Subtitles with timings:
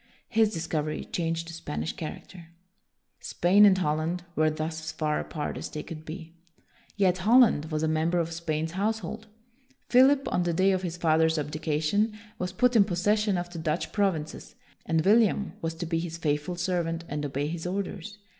[0.29, 2.47] His discovery changed the Spanish character.
[3.19, 6.33] Spain and Holland were thus as far apart as they could be.
[6.97, 9.27] Yet Holland was WILLIAM THE SILENT 181 a member of Spain's household.
[9.89, 13.91] Philip, on the day of his father's abdication, was put in possession of the Dutch
[13.91, 14.55] provinces,
[14.87, 18.17] and William was to be his faithful serv ant and obey his orders.